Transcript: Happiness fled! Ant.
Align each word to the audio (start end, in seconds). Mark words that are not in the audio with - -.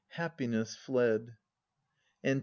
Happiness 0.09 0.75
fled! 0.75 1.35
Ant. 2.23 2.39